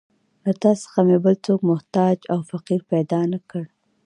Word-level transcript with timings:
له 0.45 0.51
تا 0.61 0.71
څخه 0.83 0.99
مې 1.07 1.17
بل 1.25 1.35
څوک 1.45 1.59
محتاج 1.71 2.17
او 2.33 2.39
فقیر 2.51 2.81
پیدا 2.91 3.21
نه 3.33 3.39
کړ. 3.49 3.63